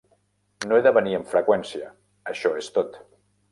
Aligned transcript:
No 0.71 0.79
he 0.79 0.83
de 0.87 0.93
venir 0.95 1.13
amb 1.17 1.29
freqüència, 1.35 1.93
això 2.35 2.55
és 2.65 2.75
tot. 2.81 3.01